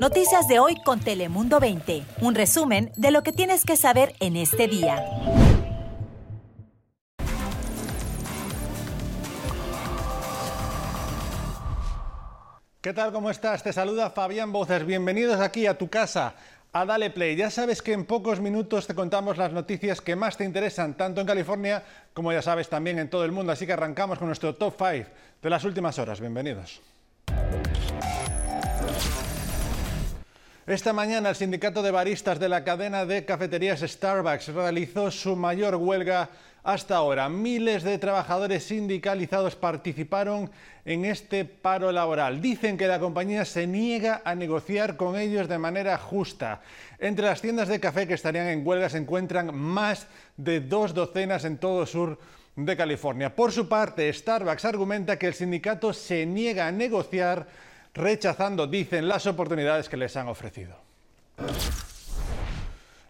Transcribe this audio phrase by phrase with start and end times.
[0.00, 2.02] Noticias de hoy con Telemundo 20.
[2.20, 5.02] Un resumen de lo que tienes que saber en este día.
[12.82, 13.12] ¿Qué tal?
[13.12, 13.62] ¿Cómo estás?
[13.62, 14.84] Te saluda Fabián Voces.
[14.84, 16.34] Bienvenidos aquí a tu casa,
[16.72, 17.34] a Dale Play.
[17.34, 21.22] Ya sabes que en pocos minutos te contamos las noticias que más te interesan, tanto
[21.22, 21.82] en California
[22.12, 23.52] como ya sabes también en todo el mundo.
[23.52, 25.10] Así que arrancamos con nuestro top 5
[25.42, 26.20] de las últimas horas.
[26.20, 26.82] Bienvenidos.
[30.66, 35.76] Esta mañana el sindicato de baristas de la cadena de cafeterías Starbucks realizó su mayor
[35.76, 36.28] huelga
[36.64, 37.28] hasta ahora.
[37.28, 40.50] Miles de trabajadores sindicalizados participaron
[40.84, 42.42] en este paro laboral.
[42.42, 46.62] Dicen que la compañía se niega a negociar con ellos de manera justa.
[46.98, 51.44] Entre las tiendas de café que estarían en huelga se encuentran más de dos docenas
[51.44, 52.18] en todo sur
[52.56, 53.36] de California.
[53.36, 57.46] Por su parte, Starbucks argumenta que el sindicato se niega a negociar
[57.96, 60.76] rechazando, dicen, las oportunidades que les han ofrecido.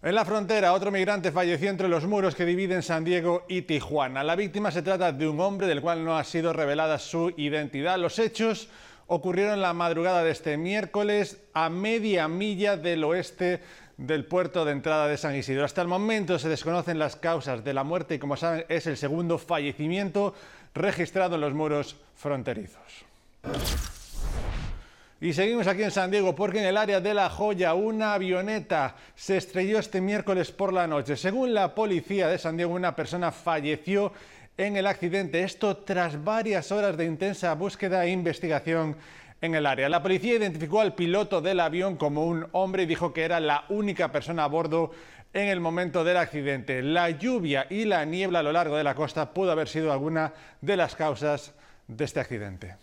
[0.02, 4.22] En la frontera, otro migrante falleció entre los muros que dividen San Diego y Tijuana.
[4.22, 7.98] La víctima se trata de un hombre del cual no ha sido revelada su identidad.
[7.98, 8.68] Los hechos
[9.08, 13.60] ocurrieron la madrugada de este miércoles a media milla del oeste
[13.96, 15.64] del puerto de entrada de San Isidro.
[15.64, 18.96] Hasta el momento se desconocen las causas de la muerte y como saben es el
[18.96, 20.34] segundo fallecimiento
[20.74, 23.04] registrado en los muros fronterizos.
[25.18, 28.96] Y seguimos aquí en San Diego porque en el área de La Joya una avioneta
[29.14, 31.16] se estrelló este miércoles por la noche.
[31.16, 34.12] Según la policía de San Diego, una persona falleció
[34.58, 35.42] en el accidente.
[35.42, 38.96] Esto tras varias horas de intensa búsqueda e investigación
[39.40, 39.88] en el área.
[39.88, 43.64] La policía identificó al piloto del avión como un hombre y dijo que era la
[43.70, 44.90] única persona a bordo
[45.32, 46.82] en el momento del accidente.
[46.82, 50.34] La lluvia y la niebla a lo largo de la costa pudo haber sido alguna
[50.60, 51.54] de las causas
[51.88, 52.76] de este accidente.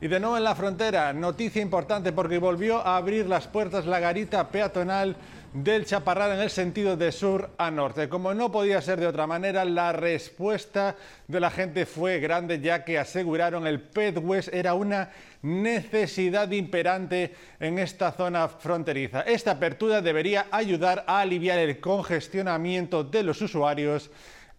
[0.00, 4.00] Y de nuevo en la frontera, noticia importante porque volvió a abrir las puertas la
[4.00, 5.16] garita peatonal
[5.54, 8.08] del Chaparral en el sentido de sur a norte.
[8.08, 10.96] Como no podía ser de otra manera, la respuesta
[11.28, 14.20] de la gente fue grande ya que aseguraron el Pet
[14.52, 15.10] era una
[15.42, 19.20] necesidad imperante en esta zona fronteriza.
[19.20, 24.10] Esta apertura debería ayudar a aliviar el congestionamiento de los usuarios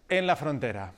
[0.08, 0.92] en la frontera.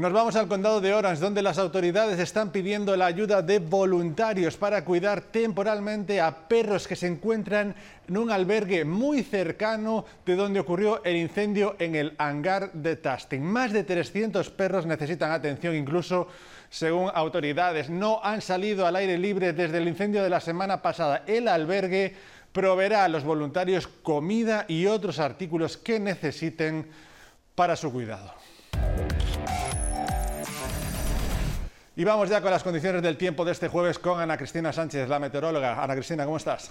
[0.00, 4.56] Nos vamos al condado de Orange, donde las autoridades están pidiendo la ayuda de voluntarios
[4.56, 7.74] para cuidar temporalmente a perros que se encuentran
[8.08, 13.44] en un albergue muy cercano de donde ocurrió el incendio en el hangar de Tustin.
[13.44, 16.28] Más de 300 perros necesitan atención, incluso
[16.70, 17.90] según autoridades.
[17.90, 21.24] No han salido al aire libre desde el incendio de la semana pasada.
[21.26, 22.14] El albergue
[22.52, 26.88] proveerá a los voluntarios comida y otros artículos que necesiten
[27.54, 28.32] para su cuidado.
[32.00, 35.06] Y vamos ya con las condiciones del tiempo de este jueves con Ana Cristina Sánchez,
[35.06, 35.84] la meteoróloga.
[35.84, 36.70] Ana Cristina, ¿cómo estás?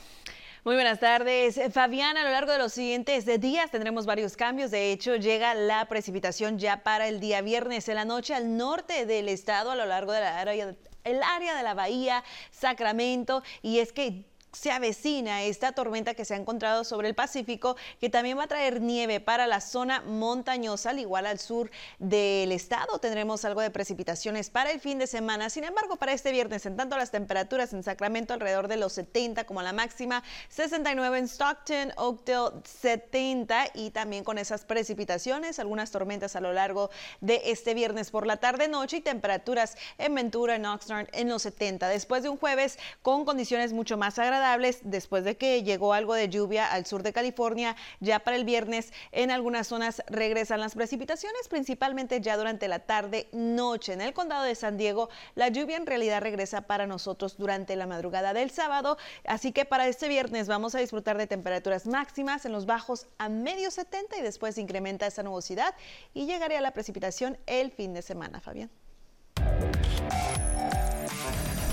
[0.65, 1.61] Muy buenas tardes.
[1.71, 4.71] Fabián, a lo largo de los siguientes días tendremos varios cambios.
[4.71, 9.05] De hecho, llega la precipitación ya para el día viernes en la noche al norte
[9.05, 13.43] del estado, a lo largo del área, área de la bahía, Sacramento.
[13.61, 18.09] Y es que se avecina esta tormenta que se ha encontrado sobre el Pacífico, que
[18.09, 22.99] también va a traer nieve para la zona montañosa, al igual al sur del estado.
[22.99, 25.49] Tendremos algo de precipitaciones para el fin de semana.
[25.49, 29.45] Sin embargo, para este viernes, en tanto las temperaturas en Sacramento alrededor de los 70
[29.45, 36.35] como la máxima, 69 en Stockton, Oakdale 70 y también con esas precipitaciones, algunas tormentas
[36.35, 36.89] a lo largo
[37.21, 41.87] de este viernes por la tarde-noche y temperaturas en Ventura, en Oxnard en los 70.
[41.87, 44.38] Después de un jueves con condiciones mucho más agradables
[44.83, 47.75] después de que llegó algo de lluvia al sur de California.
[47.99, 53.93] Ya para el viernes en algunas zonas regresan las precipitaciones, principalmente ya durante la tarde-noche.
[53.93, 57.87] En el condado de San Diego, la lluvia en realidad regresa para nosotros durante la
[57.87, 58.97] madrugada del sábado.
[59.25, 63.29] Así que para este viernes vamos a disfrutar de temperaturas máximas en los bajos a
[63.29, 65.75] medio 70 y después incrementa esa nubosidad
[66.13, 68.69] y llegaría la precipitación el fin de semana, Fabián.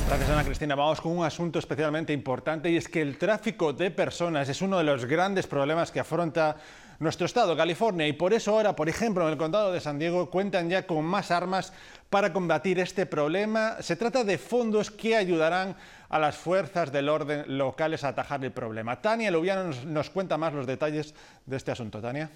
[0.06, 0.75] Gracias Ana Cristina.
[0.77, 4.78] Vamos con un asunto especialmente importante y es que el tráfico de personas es uno
[4.78, 6.57] de los grandes problemas que afronta
[7.01, 10.31] nuestro estado, California, y por eso ahora, por ejemplo, en el condado de San Diego
[10.31, 11.72] cuentan ya con más armas
[12.09, 13.83] para combatir este problema.
[13.83, 15.75] Se trata de fondos que ayudarán
[16.09, 19.03] a las fuerzas del orden locales a atajar el problema.
[19.03, 22.01] Tania Lubiano nos, nos cuenta más los detalles de este asunto.
[22.01, 22.31] Tania.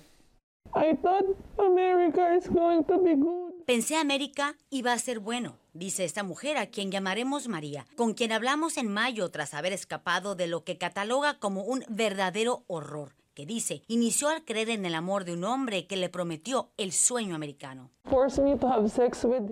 [3.67, 8.33] Pensé América iba a ser bueno, dice esta mujer a quien llamaremos María, con quien
[8.33, 13.47] hablamos en mayo tras haber escapado de lo que cataloga como un verdadero horror que
[13.47, 17.35] dice inició al creer en el amor de un hombre que le prometió el sueño
[17.35, 17.91] americano.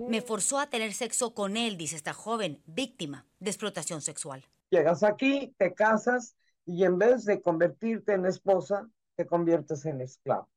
[0.07, 4.45] Me forzó a tener sexo con él, dice esta joven, víctima de explotación sexual.
[4.69, 6.35] Llegas aquí, te casas
[6.65, 10.47] y en vez de convertirte en esposa, te conviertes en esclavo.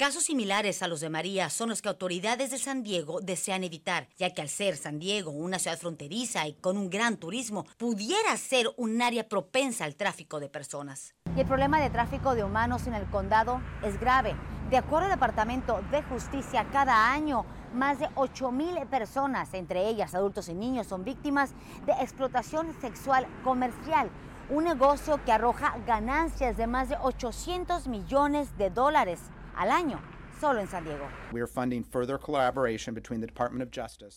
[0.00, 4.08] Casos similares a los de María son los que autoridades de San Diego desean evitar,
[4.16, 8.34] ya que al ser San Diego una ciudad fronteriza y con un gran turismo, pudiera
[8.38, 11.14] ser un área propensa al tráfico de personas.
[11.36, 14.34] Y el problema de tráfico de humanos en el condado es grave.
[14.70, 17.44] De acuerdo al Departamento de Justicia, cada año
[17.74, 21.52] más de 8 mil personas, entre ellas adultos y niños, son víctimas
[21.84, 24.08] de explotación sexual comercial,
[24.48, 29.20] un negocio que arroja ganancias de más de 800 millones de dólares
[29.60, 30.00] al año
[30.40, 31.06] solo en San Diego.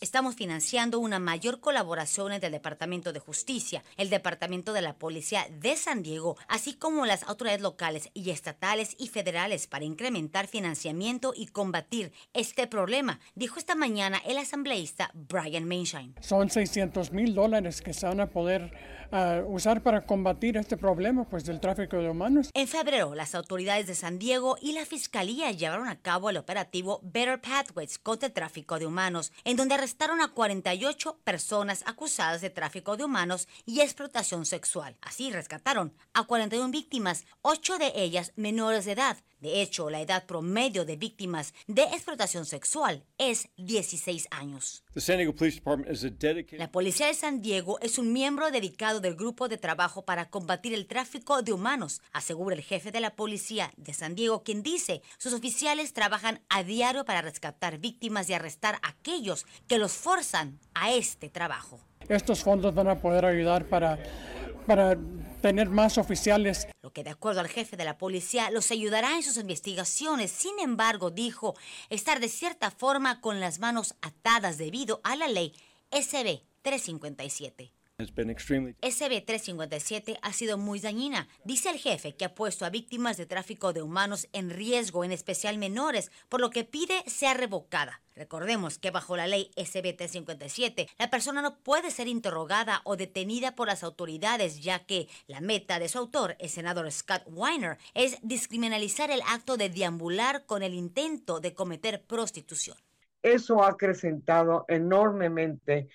[0.01, 5.45] Estamos financiando una mayor colaboración entre el Departamento de Justicia, el Departamento de la Policía
[5.59, 11.33] de San Diego, así como las autoridades locales y estatales y federales para incrementar financiamiento
[11.35, 16.15] y combatir este problema, dijo esta mañana el asambleísta Brian Mainshine.
[16.21, 18.71] Son 600 mil dólares que se van a poder
[19.11, 22.49] uh, usar para combatir este problema pues, del tráfico de humanos.
[22.53, 26.99] En febrero, las autoridades de San Diego y la Fiscalía llevaron a cabo el operativo
[27.03, 32.49] Better Pathways contra el tráfico de humanos, en donde arrestaron a 48 personas acusadas de
[32.49, 34.95] tráfico de humanos y explotación sexual.
[35.01, 39.17] Así rescataron a 41 víctimas, 8 de ellas menores de edad.
[39.39, 44.85] De hecho, la edad promedio de víctimas de explotación sexual es 16 años.
[46.51, 50.73] La Policía de San Diego es un miembro dedicado del grupo de trabajo para combatir
[50.73, 55.01] el tráfico de humanos, asegura el jefe de la Policía de San Diego, quien dice
[55.17, 60.59] sus oficiales trabajan a diario para rescatar víctimas y arrestar a aquellos que los forzan
[60.73, 61.79] a este trabajo.
[62.09, 63.97] Estos fondos van a poder ayudar para,
[64.67, 64.97] para
[65.41, 66.67] tener más oficiales.
[66.81, 70.29] Lo que de acuerdo al jefe de la policía los ayudará en sus investigaciones.
[70.29, 71.55] Sin embargo, dijo
[71.89, 75.53] estar de cierta forma con las manos atadas debido a la ley
[75.89, 77.71] SB 357.
[78.81, 81.27] SB 357 ha sido muy dañina.
[81.43, 85.11] Dice el jefe que ha puesto a víctimas de tráfico de humanos en riesgo, en
[85.11, 88.01] especial menores, por lo que pide sea revocada.
[88.15, 93.55] Recordemos que bajo la ley SB 357, la persona no puede ser interrogada o detenida
[93.55, 98.19] por las autoridades, ya que la meta de su autor, el senador Scott Weiner, es
[98.21, 102.77] discriminalizar el acto de deambular con el intento de cometer prostitución.
[103.23, 105.87] Eso ha acrecentado enormemente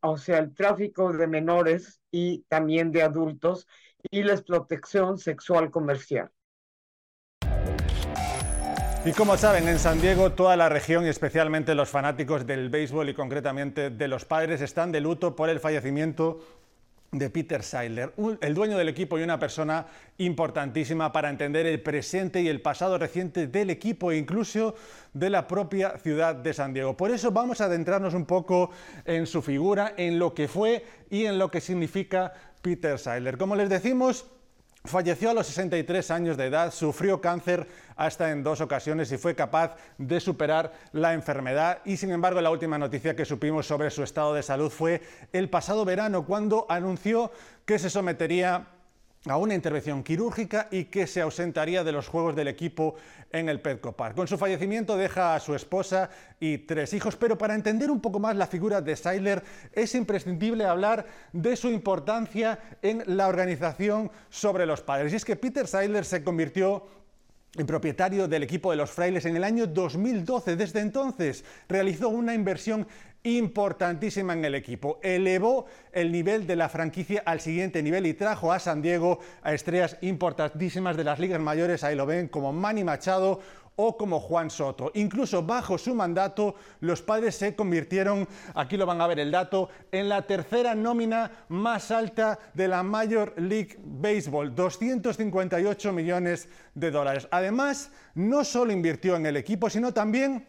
[0.00, 3.66] o sea, el tráfico de menores y también de adultos
[4.10, 6.30] y la explotación sexual comercial.
[9.06, 13.10] Y como saben, en San Diego toda la región y especialmente los fanáticos del béisbol
[13.10, 16.40] y concretamente de los padres están de luto por el fallecimiento
[17.18, 19.86] de Peter Seiler, el dueño del equipo y una persona
[20.18, 24.74] importantísima para entender el presente y el pasado reciente del equipo e incluso
[25.12, 26.96] de la propia ciudad de San Diego.
[26.96, 28.70] Por eso vamos a adentrarnos un poco
[29.04, 32.32] en su figura, en lo que fue y en lo que significa
[32.62, 33.38] Peter Seiler.
[33.38, 34.26] Como les decimos,
[34.86, 37.66] Falleció a los 63 años de edad, sufrió cáncer
[37.96, 41.78] hasta en dos ocasiones y fue capaz de superar la enfermedad.
[41.86, 45.00] Y sin embargo, la última noticia que supimos sobre su estado de salud fue
[45.32, 47.32] el pasado verano, cuando anunció
[47.64, 48.66] que se sometería
[49.26, 52.96] a una intervención quirúrgica y que se ausentaría de los juegos del equipo
[53.32, 54.16] en el Petco Park.
[54.16, 58.20] Con su fallecimiento deja a su esposa y tres hijos, pero para entender un poco
[58.20, 59.42] más la figura de Seiler
[59.72, 65.12] es imprescindible hablar de su importancia en la organización sobre los padres.
[65.12, 66.86] Y es que Peter Seiler se convirtió
[67.56, 70.56] en propietario del equipo de los frailes en el año 2012.
[70.56, 72.86] Desde entonces realizó una inversión
[73.24, 75.00] importantísima en el equipo.
[75.02, 79.52] Elevó el nivel de la franquicia al siguiente nivel y trajo a San Diego a
[79.52, 83.40] estrellas importantísimas de las ligas mayores, ahí lo ven, como Manny Machado
[83.76, 84.92] o como Juan Soto.
[84.94, 89.68] Incluso bajo su mandato, los padres se convirtieron, aquí lo van a ver el dato,
[89.90, 97.26] en la tercera nómina más alta de la Major League Baseball, 258 millones de dólares.
[97.30, 100.46] Además, no solo invirtió en el equipo, sino también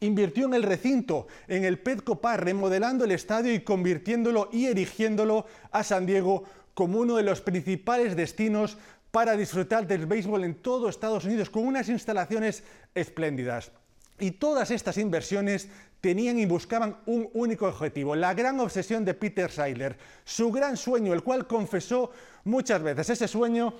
[0.00, 5.46] Invirtió en el recinto, en el Petco Park, remodelando el estadio y convirtiéndolo y erigiéndolo
[5.70, 8.76] a San Diego como uno de los principales destinos
[9.10, 12.62] para disfrutar del béisbol en todo Estados Unidos, con unas instalaciones
[12.94, 13.72] espléndidas.
[14.18, 15.68] Y todas estas inversiones
[16.00, 21.12] tenían y buscaban un único objetivo, la gran obsesión de Peter Seiler, su gran sueño,
[21.12, 22.10] el cual confesó
[22.44, 23.10] muchas veces.
[23.10, 23.74] Ese sueño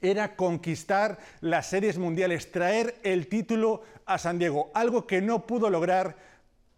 [0.00, 5.70] era conquistar las series mundiales, traer el título a San Diego, algo que no pudo
[5.70, 6.16] lograr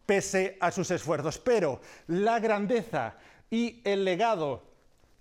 [0.07, 1.39] pese a sus esfuerzos.
[1.39, 3.15] Pero la grandeza
[3.51, 4.65] y el legado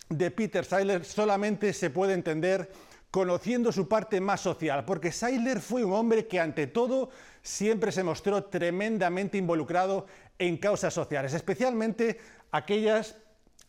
[0.09, 2.71] de Peter Seiler solamente se puede entender
[3.11, 7.09] conociendo su parte más social, porque Seidler fue un hombre que ante todo
[7.41, 10.05] siempre se mostró tremendamente involucrado
[10.37, 12.19] en causas sociales, especialmente
[12.51, 13.15] aquellas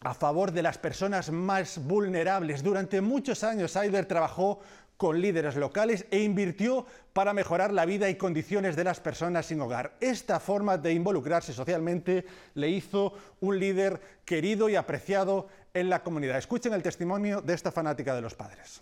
[0.02, 2.62] a favor de las personas más vulnerables.
[2.62, 4.60] Durante muchos años Seidler trabajó
[4.96, 9.60] con líderes locales e invirtió para mejorar la vida y condiciones de las personas sin
[9.60, 9.92] hogar.
[10.00, 16.38] Esta forma de involucrarse socialmente le hizo un líder querido y apreciado en la comunidad.
[16.38, 18.80] Escuchen el testimonio de esta fanática de los padres.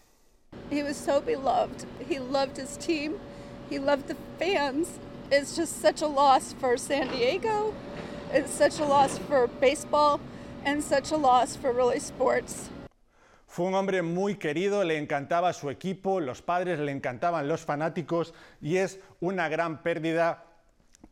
[0.71, 1.85] He was so beloved.
[2.09, 3.15] He loved his team.
[3.69, 4.87] He loved the fans.
[5.33, 7.75] It's just such a loss for San Diego.
[8.33, 10.21] It's such a loss for baseball
[10.65, 12.71] and such a loss for really sports.
[13.47, 18.35] Fue un hombre muy querido, le encantaba su equipo, los padres le encantaban los fanáticos
[18.61, 20.45] y es una gran pérdida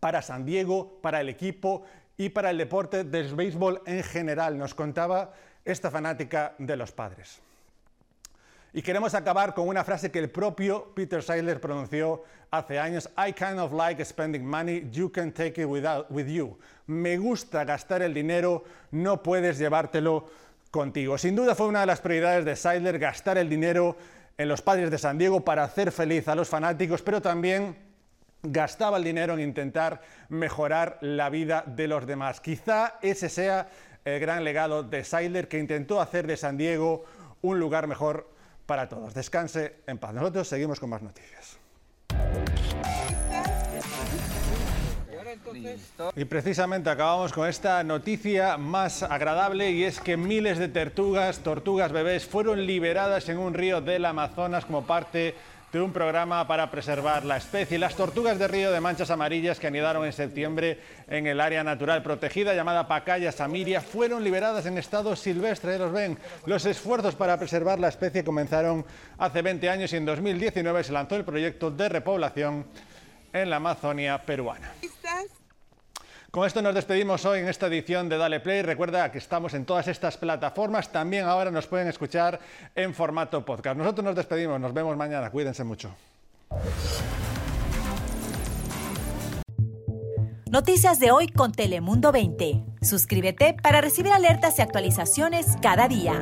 [0.01, 1.85] para San Diego, para el equipo
[2.17, 5.33] y para el deporte del béisbol en general, nos contaba
[5.65, 7.41] esta fanática de los padres.
[8.77, 13.33] Y queremos acabar con una frase que el propio Peter Seidler pronunció hace años, I
[13.33, 16.59] kind of like spending money, you can take it without, with you.
[16.87, 20.27] Me gusta gastar el dinero, no puedes llevártelo
[20.71, 21.17] contigo.
[21.17, 23.97] Sin duda fue una de las prioridades de Seidler gastar el dinero
[24.37, 27.79] en los padres de San Diego para hacer feliz a los fanáticos, pero también
[28.43, 32.43] gastaba el dinero en intentar mejorar la vida de los demás.
[32.43, 33.71] Quizá ese sea
[34.05, 37.07] el gran legado de Seidler que intentó hacer de San Diego
[37.41, 38.36] un lugar mejor
[38.67, 39.15] para todos.
[39.15, 40.13] Descanse en paz.
[40.13, 41.59] Nosotros seguimos con más noticias.
[46.15, 51.93] Y precisamente acabamos con esta noticia más agradable y es que miles de tortugas, tortugas
[51.93, 55.35] bebés, fueron liberadas en un río del Amazonas como parte
[55.73, 57.79] de un programa para preservar la especie.
[57.79, 62.03] Las tortugas de río de manchas amarillas que anidaron en septiembre en el área natural
[62.03, 65.79] protegida llamada Pacaya Samiria fueron liberadas en estado silvestre.
[65.79, 66.19] Los ven.
[66.47, 68.85] Los esfuerzos para preservar la especie comenzaron
[69.19, 72.67] hace 20 años y en 2019 se lanzó el proyecto de repoblación
[73.33, 74.73] en la Amazonia peruana.
[76.37, 78.61] Con esto nos despedimos hoy en esta edición de Dale Play.
[78.61, 80.93] Recuerda que estamos en todas estas plataformas.
[80.93, 82.39] También ahora nos pueden escuchar
[82.75, 83.75] en formato podcast.
[83.75, 84.61] Nosotros nos despedimos.
[84.61, 85.31] Nos vemos mañana.
[85.31, 85.97] Cuídense mucho.
[90.51, 92.67] Noticias de hoy con Telemundo 20.
[92.83, 96.21] Suscríbete para recibir alertas y actualizaciones cada día.